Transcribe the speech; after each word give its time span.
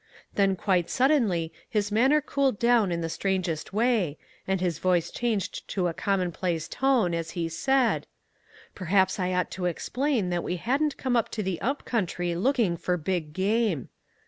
Then 0.33 0.55
quite 0.55 0.89
suddenly 0.89 1.53
his 1.69 1.91
manner 1.91 2.21
cooled 2.21 2.57
down 2.57 2.91
in 2.91 3.01
the 3.01 3.07
strangest 3.07 3.71
way, 3.71 4.17
and 4.47 4.59
his 4.59 4.79
voice 4.79 5.11
changed 5.11 5.67
to 5.73 5.87
a 5.87 5.93
commonplace 5.93 6.67
tone 6.67 7.13
as 7.13 7.29
he 7.37 7.47
said, 7.47 8.07
"Perhaps 8.73 9.19
I 9.19 9.31
ought 9.33 9.51
to 9.51 9.65
explain 9.65 10.31
that 10.31 10.43
we 10.43 10.55
hadn't 10.55 10.97
come 10.97 11.15
up 11.15 11.29
to 11.29 11.43
the 11.43 11.61
up 11.61 11.85
country 11.85 12.33
looking 12.33 12.77
for 12.77 12.97
big 12.97 13.31
game. 13.31 13.89